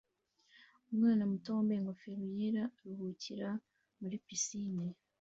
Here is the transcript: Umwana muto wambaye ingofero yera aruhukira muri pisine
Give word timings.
Umwana 0.91 1.21
muto 1.31 1.47
wambaye 1.55 1.77
ingofero 1.79 2.23
yera 2.37 2.63
aruhukira 2.81 3.49
muri 4.01 4.15
pisine 4.25 4.83